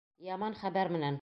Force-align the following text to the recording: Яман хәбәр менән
Яман 0.29 0.57
хәбәр 0.63 0.91
менән 0.97 1.19